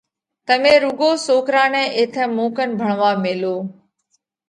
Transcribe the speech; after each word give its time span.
تمي 0.47 0.73
رُوڳو 0.83 1.09
سوڪرا 1.25 1.63
نئہ 1.73 1.83
ايٿئہ 1.97 2.23
مُون 2.35 2.49
ڪنَ 2.55 2.69
ڀڻوا 2.79 3.11
ميلو۔ 3.23 3.55